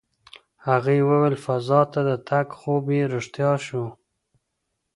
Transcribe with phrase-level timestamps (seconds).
[0.67, 3.85] هغې وویل فضا ته د تګ خوب یې رښتیا شو.